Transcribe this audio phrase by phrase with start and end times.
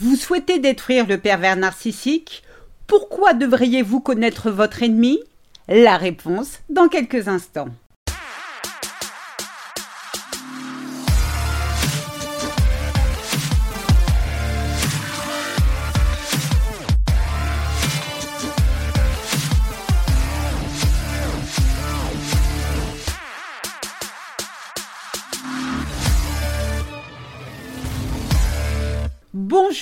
[0.00, 2.42] Vous souhaitez détruire le pervers narcissique?
[2.88, 5.20] Pourquoi devriez-vous connaître votre ennemi?
[5.68, 7.68] La réponse dans quelques instants.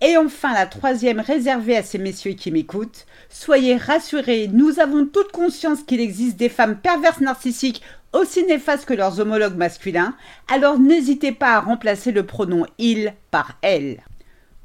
[0.00, 3.06] Et enfin, la troisième réservée à ces messieurs qui m'écoutent.
[3.28, 8.94] Soyez rassurés, nous avons toute conscience qu'il existe des femmes perverses narcissiques aussi néfastes que
[8.94, 10.14] leurs homologues masculins,
[10.52, 14.02] alors n'hésitez pas à remplacer le pronom il par elle.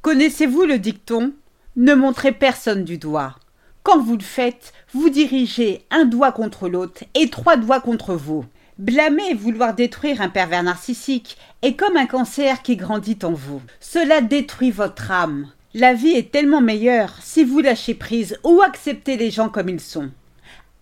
[0.02, 1.34] Connaissez-vous le dicton
[1.76, 3.36] Ne montrez personne du doigt.
[3.84, 8.46] Quand vous le faites, vous dirigez un doigt contre l'autre et trois doigts contre vous.
[8.80, 13.62] Blâmer et vouloir détruire un pervers narcissique est comme un cancer qui grandit en vous.
[13.80, 15.48] Cela détruit votre âme.
[15.76, 19.80] La vie est tellement meilleure si vous lâchez prise ou acceptez les gens comme ils
[19.80, 20.10] sont.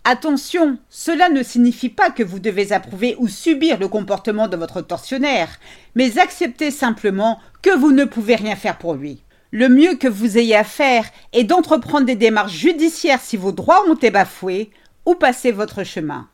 [0.04, 4.80] Attention, cela ne signifie pas que vous devez approuver ou subir le comportement de votre
[4.80, 5.50] tortionnaire,
[5.94, 9.22] mais acceptez simplement que vous ne pouvez rien faire pour lui.
[9.50, 11.04] Le mieux que vous ayez à faire
[11.34, 14.70] est d'entreprendre des démarches judiciaires si vos droits ont été bafoués
[15.04, 16.26] ou passer votre chemin.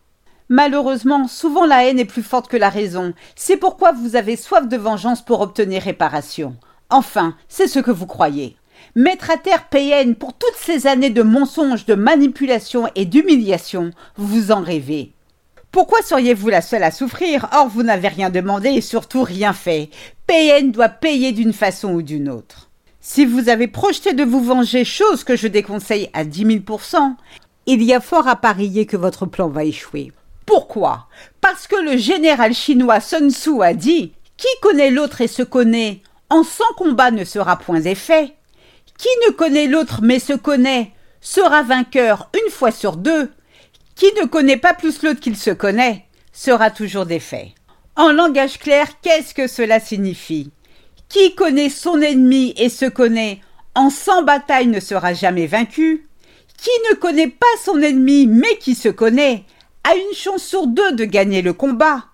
[0.48, 3.12] Malheureusement, souvent la haine est plus forte que la raison.
[3.36, 6.56] C'est pourquoi vous avez soif de vengeance pour obtenir réparation.
[6.90, 8.56] Enfin, c'est ce que vous croyez.
[8.94, 14.50] Mettre à terre PN pour toutes ces années de mensonges, de manipulation et d'humiliation, vous
[14.50, 15.12] en rêvez.
[15.70, 17.48] Pourquoi seriez-vous la seule à souffrir?
[17.52, 19.90] Or, vous n'avez rien demandé et surtout rien fait.
[20.26, 22.70] PN doit payer d'une façon ou d'une autre.
[23.00, 27.14] Si vous avez projeté de vous venger, chose que je déconseille à 10 000%
[27.70, 30.10] il y a fort à parier que votre plan va échouer.
[30.48, 31.08] Pourquoi?
[31.42, 36.00] Parce que le général chinois Sun Tzu a dit Qui connaît l'autre et se connaît,
[36.30, 38.32] en sans combat ne sera point effet.
[38.96, 43.30] Qui ne connaît l'autre mais se connaît, sera vainqueur une fois sur deux.
[43.94, 47.52] Qui ne connaît pas plus l'autre qu'il se connaît, sera toujours défait.
[47.94, 50.50] En langage clair, qu'est-ce que cela signifie?
[51.10, 53.42] Qui connaît son ennemi et se connaît,
[53.74, 56.08] en sans bataille ne sera jamais vaincu.
[56.56, 59.44] Qui ne connaît pas son ennemi mais qui se connaît,
[59.88, 62.04] a une chance sur deux de gagner le combat.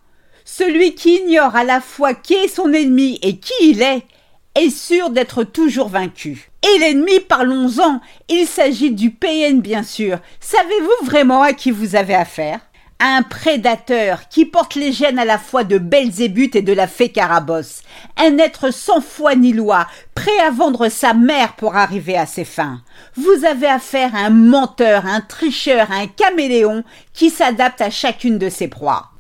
[0.44, 4.06] Celui qui ignore à la fois qui est son ennemi et qui il est,
[4.54, 6.50] est sûr d'être toujours vaincu.
[6.62, 10.18] Et l'ennemi, parlons-en, il s'agit du PN bien sûr.
[10.38, 12.60] Savez-vous vraiment à qui vous avez affaire?
[13.06, 17.10] Un prédateur qui porte les gènes à la fois de Belzébuth et de la fée
[17.10, 17.82] Carabosse,
[18.16, 22.46] un être sans foi ni loi, prêt à vendre sa mère pour arriver à ses
[22.46, 22.80] fins.
[23.14, 26.82] Vous avez affaire à un menteur, un tricheur, un caméléon
[27.12, 29.10] qui s'adapte à chacune de ses proies.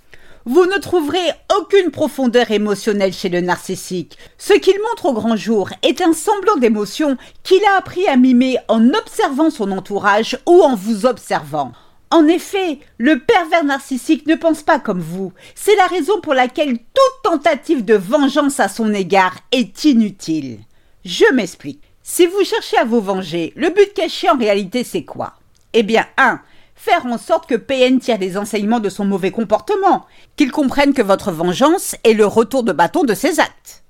[0.46, 4.16] Vous ne trouverez aucune profondeur émotionnelle chez le narcissique.
[4.38, 8.56] Ce qu'il montre au grand jour est un semblant d'émotion qu'il a appris à mimer
[8.68, 11.72] en observant son entourage ou en vous observant.
[12.10, 15.32] En effet, le pervers narcissique ne pense pas comme vous.
[15.54, 20.60] C'est la raison pour laquelle toute tentative de vengeance à son égard est inutile.
[21.04, 21.82] Je m'explique.
[22.02, 25.34] Si vous cherchez à vous venger, le but caché en réalité c'est quoi?
[25.72, 26.40] Eh bien, 1.
[26.76, 31.02] Faire en sorte que PN tire les enseignements de son mauvais comportement, qu'il comprenne que
[31.02, 33.82] votre vengeance est le retour de bâton de ses actes.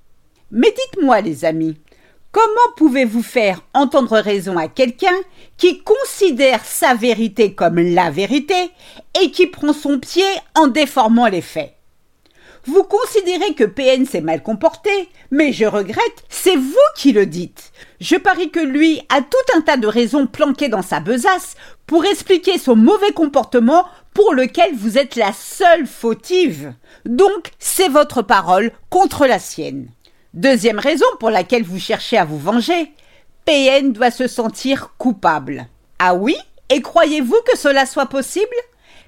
[0.51, 1.77] Mais dites-moi les amis,
[2.35, 5.15] Comment pouvez-vous faire entendre raison à quelqu'un
[5.57, 8.73] qui considère sa vérité comme la vérité
[9.23, 11.77] et qui prend son pied en déformant les faits?
[12.67, 14.91] Vous considérez que PN s'est mal comporté,
[15.31, 17.71] mais je regrette, c'est vous qui le dites.
[18.01, 21.55] Je parie que lui a tout un tas de raisons planquées dans sa besace
[21.87, 26.75] pour expliquer son mauvais comportement pour lequel vous êtes la seule fautive.
[27.05, 29.94] Donc, c'est votre parole contre la sienne.
[30.35, 32.91] Deuxième raison pour laquelle vous cherchez à vous venger,
[33.45, 35.69] PN doit se sentir coupable.
[36.01, 36.35] Ah oui?
[36.71, 38.57] Et croyez-vous que cela soit possible?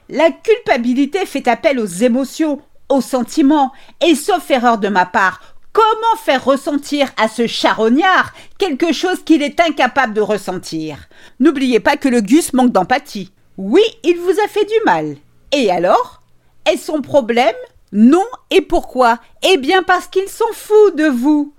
[0.09, 5.41] La culpabilité fait appel aux émotions, aux sentiments, et sauf erreur de ma part,
[5.73, 11.09] comment faire ressentir à ce charognard quelque chose qu'il est incapable de ressentir?
[11.41, 13.33] N'oubliez pas que le Gus manque d'empathie.
[13.57, 15.17] Oui, il vous a fait du mal.
[15.51, 16.23] Et alors?
[16.67, 17.57] Est-ce son problème
[17.93, 19.19] non, et pourquoi?
[19.43, 21.55] Eh bien parce qu'ils s'en foutent de vous.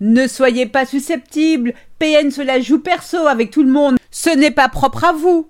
[0.00, 1.74] Ne soyez pas susceptible.
[1.98, 3.96] PN se la joue perso avec tout le monde.
[4.10, 5.48] Ce n'est pas propre à vous.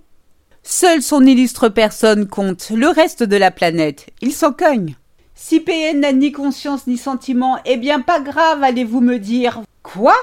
[0.63, 2.71] Seule son illustre personne compte.
[2.71, 4.97] Le reste de la planète, il s'en cogne.
[5.35, 9.63] Si PN n'a ni conscience ni sentiment, eh bien pas grave, allez-vous me dire.
[9.83, 10.15] Quoi?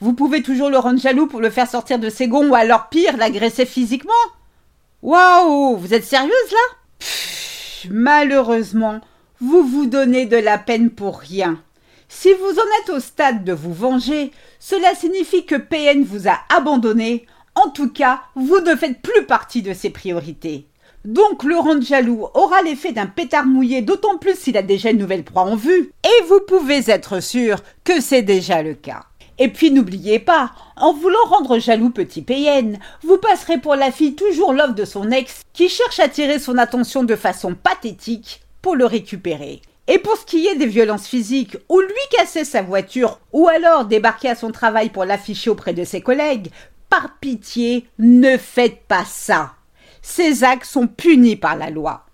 [0.00, 2.88] Vous pouvez toujours le rendre jaloux pour le faire sortir de ses gonds ou alors
[2.88, 4.12] pire, l'agresser physiquement?
[5.02, 7.06] Waouh Vous êtes sérieuse là?
[7.90, 9.00] Malheureusement,
[9.46, 11.60] vous vous donnez de la peine pour rien.
[12.08, 16.38] Si vous en êtes au stade de vous venger, cela signifie que PN vous a
[16.48, 17.26] abandonné.
[17.54, 20.66] En tout cas, vous ne faites plus partie de ses priorités.
[21.04, 24.98] Donc le rendre jaloux aura l'effet d'un pétard mouillé, d'autant plus s'il a déjà une
[24.98, 25.92] nouvelle proie en vue.
[26.04, 29.02] Et vous pouvez être sûr que c'est déjà le cas.
[29.38, 34.14] Et puis n'oubliez pas, en voulant rendre jaloux petit PN, vous passerez pour la fille
[34.14, 38.76] toujours love de son ex qui cherche à tirer son attention de façon pathétique pour
[38.76, 39.60] le récupérer.
[39.88, 43.84] Et pour ce qui est des violences physiques, ou lui casser sa voiture, ou alors
[43.84, 46.48] débarquer à son travail pour l'afficher auprès de ses collègues,
[46.88, 49.52] par pitié, ne faites pas ça.
[50.00, 52.06] Ces actes sont punis par la loi.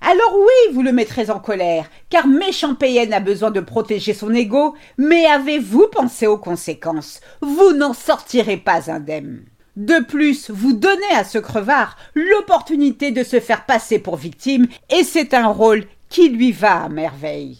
[0.00, 4.32] Alors oui, vous le mettrez en colère, car méchant PN a besoin de protéger son
[4.32, 7.20] ego, mais avez-vous pensé aux conséquences?
[7.42, 9.44] Vous n'en sortirez pas indemne.
[9.80, 15.04] De plus, vous donnez à ce crevard l'opportunité de se faire passer pour victime, et
[15.04, 17.56] c'est un rôle qui lui va à merveille.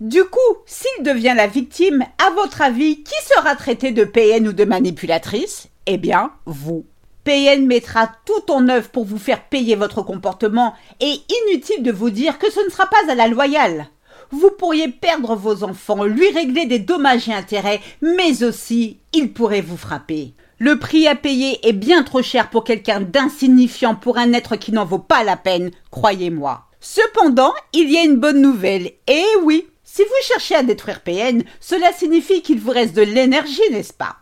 [0.00, 4.54] Du coup, s'il devient la victime, à votre avis, qui sera traité de PN ou
[4.54, 5.68] de manipulatrice?
[5.84, 6.86] Eh bien, vous.
[7.24, 11.12] PN mettra tout en œuvre pour vous faire payer votre comportement et
[11.44, 13.88] inutile de vous dire que ce ne sera pas à la loyale.
[14.32, 19.60] Vous pourriez perdre vos enfants, lui régler des dommages et intérêts, mais aussi il pourrait
[19.60, 20.34] vous frapper.
[20.58, 24.72] Le prix à payer est bien trop cher pour quelqu'un d'insignifiant pour un être qui
[24.72, 26.66] n'en vaut pas la peine, croyez-moi.
[26.80, 28.92] Cependant, il y a une bonne nouvelle.
[29.06, 33.60] Eh oui, si vous cherchez à détruire PN, cela signifie qu'il vous reste de l'énergie,
[33.72, 34.16] n'est-ce pas?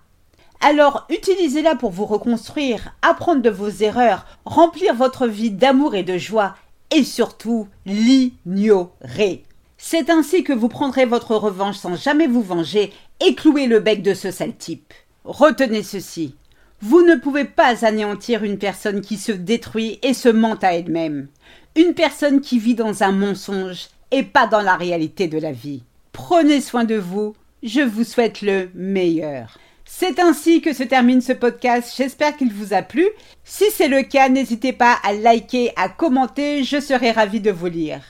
[0.61, 6.19] Alors utilisez-la pour vous reconstruire, apprendre de vos erreurs, remplir votre vie d'amour et de
[6.19, 6.55] joie,
[6.91, 9.45] et surtout l'ignorer.
[9.81, 12.93] C'est ainsi que vous prendrez votre revanche sans jamais vous venger
[13.25, 14.93] et clouer le bec de ce sale type.
[15.25, 16.35] Retenez ceci.
[16.81, 21.29] Vous ne pouvez pas anéantir une personne qui se détruit et se ment à elle-même.
[21.77, 25.85] Une personne qui vit dans un mensonge et pas dans la réalité de la vie.
[26.13, 27.35] Prenez soin de vous.
[27.63, 29.59] Je vous souhaite le meilleur.
[29.85, 31.95] C'est ainsi que se termine ce podcast.
[31.97, 33.07] J'espère qu'il vous a plu.
[33.45, 36.63] Si c'est le cas, n'hésitez pas à liker, à commenter.
[36.63, 38.03] Je serai ravie de vous lire.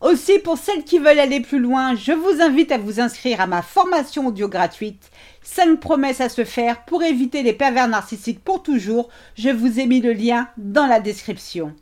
[0.00, 3.48] Aussi, pour celles qui veulent aller plus loin, je vous invite à vous inscrire à
[3.48, 5.10] ma formation audio gratuite.
[5.42, 9.08] 5 promesses à se faire pour éviter les pervers narcissiques pour toujours.
[9.36, 11.74] Je vous ai mis le lien dans la description.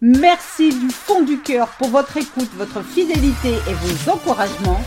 [0.00, 4.80] Merci du fond du cœur pour votre écoute, votre fidélité et vos encouragements.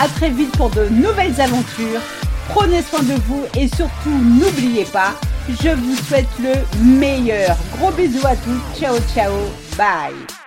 [0.00, 2.00] À très vite pour de nouvelles aventures.
[2.48, 5.14] Prenez soin de vous et surtout n'oubliez pas,
[5.48, 7.56] je vous souhaite le meilleur.
[7.78, 8.80] Gros bisous à tous.
[8.80, 9.32] Ciao ciao.
[9.76, 10.41] Bye.